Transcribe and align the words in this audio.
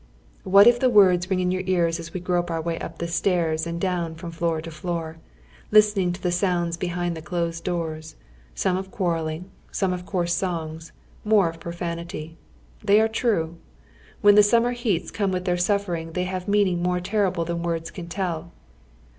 What 0.43 0.65
if 0.65 0.79
the 0.79 0.89
words 0.89 1.29
ring 1.29 1.41
in 1.41 1.51
your 1.51 1.61
ears 1.67 1.99
as 1.99 2.11
we 2.11 2.19
grope 2.19 2.49
our 2.49 2.59
way 2.59 2.79
up 2.79 2.97
the 2.97 3.07
stairs 3.07 3.67
and 3.67 3.79
down 3.79 4.15
from 4.15 4.31
floor 4.31 4.59
to 4.59 4.71
floor, 4.71 5.17
listening 5.69 6.11
to 6.13 6.19
the 6.23 6.31
sounds 6.31 6.75
behind 6.75 7.15
the 7.15 7.21
closed 7.21 7.63
doors— 7.63 8.15
some 8.55 8.77
of 8.77 8.89
quarrelling, 8.89 9.51
some 9.71 9.93
of 9.93 10.07
coarse 10.07 10.33
songs, 10.33 10.91
moi 11.23 11.45
e 11.45 11.49
of 11.49 11.59
profanity. 11.59 12.35
They 12.83 12.99
are 12.99 13.07
true. 13.07 13.57
When 14.21 14.33
the 14.33 14.41
summer 14.41 14.73
lieats 14.73 15.13
come 15.13 15.31
with 15.31 15.45
their 15.45 15.55
suffering 15.55 16.13
they 16.13 16.23
have 16.23 16.47
meaning 16.47 16.81
more 16.81 16.99
teiTible 16.99 17.45
tliau 17.45 17.61
words 17.61 17.91
can 17.91 18.07
tell. 18.07 18.51